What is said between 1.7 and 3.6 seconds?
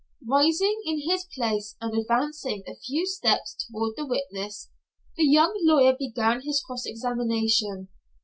and advancing a few steps